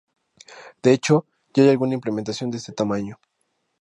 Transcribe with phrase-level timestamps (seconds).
[0.81, 3.19] De hecho, ya hay alguna implementación de este tamaño.